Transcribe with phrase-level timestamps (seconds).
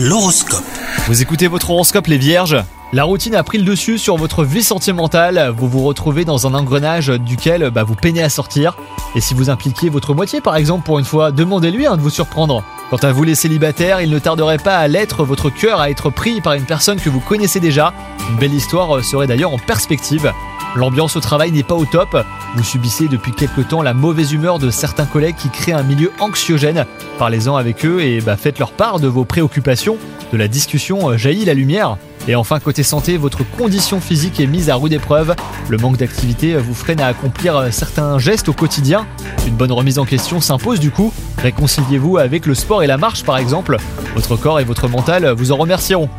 [0.00, 0.62] L'horoscope.
[1.08, 2.56] Vous écoutez votre horoscope les vierges?
[2.94, 6.54] La routine a pris le dessus sur votre vie sentimentale, vous vous retrouvez dans un
[6.54, 8.78] engrenage duquel bah, vous peinez à sortir.
[9.14, 12.08] Et si vous impliquiez votre moitié par exemple pour une fois, demandez-lui hein, de vous
[12.08, 12.64] surprendre.
[12.88, 16.08] Quant à vous les célibataires, il ne tarderait pas à l'être, votre cœur à être
[16.08, 17.92] pris par une personne que vous connaissez déjà.
[18.30, 20.32] Une belle histoire serait d'ailleurs en perspective.
[20.74, 22.16] L'ambiance au travail n'est pas au top.
[22.56, 26.10] Vous subissez depuis quelque temps la mauvaise humeur de certains collègues qui créent un milieu
[26.20, 26.86] anxiogène.
[27.18, 29.98] Parlez-en avec eux et bah, faites leur part de vos préoccupations.
[30.32, 31.98] De la discussion euh, jaillit la lumière.
[32.28, 35.34] Et enfin, côté santé, votre condition physique est mise à rude épreuve.
[35.70, 39.06] Le manque d'activité vous freine à accomplir certains gestes au quotidien.
[39.46, 41.10] Une bonne remise en question s'impose du coup.
[41.38, 43.78] Réconciliez-vous avec le sport et la marche par exemple.
[44.14, 46.10] Votre corps et votre mental vous en remercieront.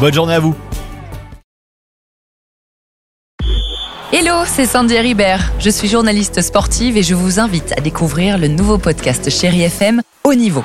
[0.00, 0.56] Bonne journée à vous
[4.12, 5.52] Hello, c'est Sandy Ribert.
[5.60, 10.02] Je suis journaliste sportive et je vous invite à découvrir le nouveau podcast Chéri FM
[10.24, 10.64] Haut Niveau.